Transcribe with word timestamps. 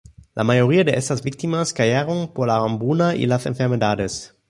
La 0.33 0.43
mayoría 0.43 0.83
de 0.83 0.97
estas 0.97 1.21
víctimas 1.21 1.73
cayeron 1.73 2.33
por 2.33 2.47
la 2.47 2.55
hambruna 2.57 3.13
y 3.13 3.27
las 3.27 3.45
enfermedades. 3.45 4.33